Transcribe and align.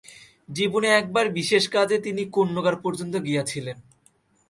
জীবনে 0.49 0.87
একবার 0.91 1.25
বিশেষ 1.29 1.63
কাজে 1.67 1.97
তিনি 1.99 2.21
কোন্নগর 2.25 2.75
পর্যন্ত 2.75 3.13
গিয়াছিলেন। 3.17 3.77